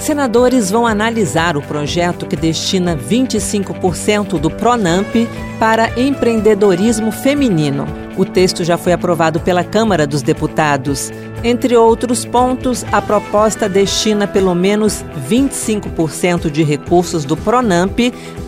Senadores 0.00 0.70
vão 0.70 0.86
analisar 0.86 1.58
o 1.58 1.62
projeto 1.62 2.24
que 2.24 2.34
destina 2.34 2.96
25% 2.96 4.40
do 4.40 4.50
PRONAMP 4.50 5.28
para 5.58 5.90
empreendedorismo 6.00 7.12
feminino. 7.12 7.86
O 8.16 8.24
texto 8.24 8.64
já 8.64 8.78
foi 8.78 8.92
aprovado 8.92 9.40
pela 9.40 9.62
Câmara 9.62 10.06
dos 10.06 10.22
Deputados. 10.22 11.12
Entre 11.44 11.74
outros 11.76 12.24
pontos, 12.24 12.84
a 12.92 13.00
proposta 13.00 13.68
destina 13.68 14.26
pelo 14.26 14.54
menos 14.54 15.04
25% 15.28 16.50
de 16.50 16.62
recursos 16.62 17.24
do 17.24 17.36
Pronamp 17.36 17.98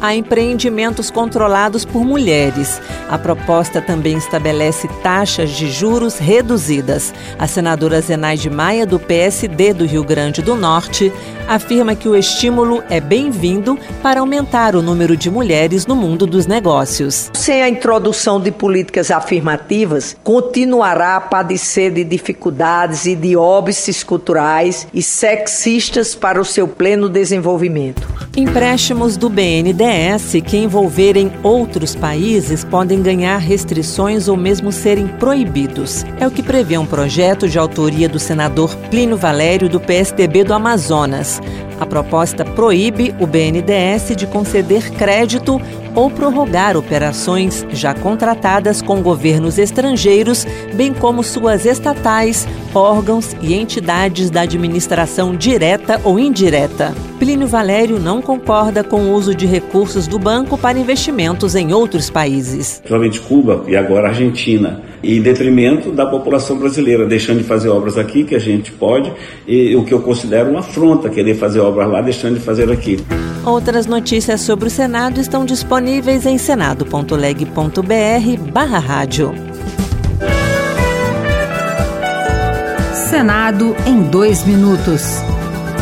a 0.00 0.14
empreendimentos 0.14 1.10
controlados 1.10 1.84
por 1.86 2.04
mulheres. 2.04 2.80
A 3.08 3.16
proposta 3.16 3.80
também 3.80 4.18
estabelece 4.18 4.88
taxas 5.02 5.50
de 5.50 5.70
juros 5.70 6.18
reduzidas. 6.18 7.14
A 7.38 7.46
senadora 7.46 8.00
Zenaide 8.00 8.50
Maia, 8.50 8.84
do 8.84 8.98
PSD 8.98 9.72
do 9.72 9.86
Rio 9.86 10.04
Grande 10.04 10.42
do 10.42 10.54
Norte, 10.54 11.10
afirma 11.54 11.94
que 11.94 12.08
o 12.08 12.16
estímulo 12.16 12.82
é 12.88 12.98
bem-vindo 12.98 13.78
para 14.02 14.20
aumentar 14.20 14.74
o 14.74 14.80
número 14.80 15.16
de 15.16 15.30
mulheres 15.30 15.86
no 15.86 15.94
mundo 15.94 16.26
dos 16.26 16.46
negócios. 16.46 17.30
Sem 17.34 17.62
a 17.62 17.68
introdução 17.68 18.40
de 18.40 18.50
políticas 18.50 19.10
afirmativas, 19.10 20.16
continuará 20.24 21.16
a 21.16 21.20
padecer 21.20 21.92
de 21.92 22.04
dificuldades 22.04 23.04
e 23.04 23.14
de 23.14 23.36
óbices 23.36 24.02
culturais 24.02 24.86
e 24.94 25.02
sexistas 25.02 26.14
para 26.14 26.40
o 26.40 26.44
seu 26.44 26.66
pleno 26.66 27.08
desenvolvimento. 27.08 28.11
Empréstimos 28.34 29.18
do 29.18 29.28
BNDES 29.28 30.42
que 30.46 30.56
envolverem 30.56 31.30
outros 31.42 31.94
países 31.94 32.64
podem 32.64 33.02
ganhar 33.02 33.36
restrições 33.36 34.26
ou 34.26 34.38
mesmo 34.38 34.72
serem 34.72 35.06
proibidos. 35.06 36.02
É 36.18 36.26
o 36.26 36.30
que 36.30 36.42
prevê 36.42 36.78
um 36.78 36.86
projeto 36.86 37.46
de 37.46 37.58
autoria 37.58 38.08
do 38.08 38.18
senador 38.18 38.74
Plínio 38.90 39.18
Valério 39.18 39.68
do 39.68 39.78
PSDB 39.78 40.44
do 40.44 40.54
Amazonas. 40.54 41.42
A 41.78 41.84
proposta 41.84 42.42
proíbe 42.42 43.14
o 43.20 43.26
BNDES 43.26 44.16
de 44.16 44.26
conceder 44.26 44.90
crédito 44.92 45.60
ou 45.94 46.10
prorrogar 46.10 46.74
operações 46.74 47.66
já 47.70 47.92
contratadas 47.92 48.80
com 48.80 49.02
governos 49.02 49.58
estrangeiros, 49.58 50.46
bem 50.72 50.94
como 50.94 51.22
suas 51.22 51.66
estatais, 51.66 52.48
órgãos 52.74 53.36
e 53.42 53.52
entidades 53.52 54.30
da 54.30 54.40
administração 54.40 55.36
direta 55.36 56.00
ou 56.02 56.18
indireta. 56.18 56.94
Plínio 57.22 57.46
Valério 57.46 58.00
não 58.00 58.20
concorda 58.20 58.82
com 58.82 59.02
o 59.02 59.12
uso 59.12 59.32
de 59.32 59.46
recursos 59.46 60.08
do 60.08 60.18
banco 60.18 60.58
para 60.58 60.76
investimentos 60.76 61.54
em 61.54 61.72
outros 61.72 62.10
países. 62.10 62.78
Principalmente 62.78 63.20
Cuba 63.20 63.62
e 63.68 63.76
agora 63.76 64.08
Argentina, 64.08 64.82
em 65.04 65.22
detrimento 65.22 65.92
da 65.92 66.04
população 66.04 66.58
brasileira, 66.58 67.06
deixando 67.06 67.38
de 67.38 67.44
fazer 67.44 67.68
obras 67.68 67.96
aqui 67.96 68.24
que 68.24 68.34
a 68.34 68.40
gente 68.40 68.72
pode, 68.72 69.12
e 69.46 69.76
o 69.76 69.84
que 69.84 69.94
eu 69.94 70.02
considero 70.02 70.50
uma 70.50 70.58
afronta 70.58 71.08
querer 71.08 71.36
fazer 71.36 71.60
obras 71.60 71.88
lá, 71.88 72.00
deixando 72.00 72.40
de 72.40 72.42
fazer 72.44 72.72
aqui. 72.72 72.98
Outras 73.46 73.86
notícias 73.86 74.40
sobre 74.40 74.66
o 74.66 74.70
Senado 74.70 75.20
estão 75.20 75.44
disponíveis 75.44 76.26
em 76.26 76.38
senado.leg.br/barra 76.38 78.78
rádio. 78.80 79.32
Senado 83.08 83.76
em 83.86 84.02
dois 84.02 84.44
minutos. 84.44 85.22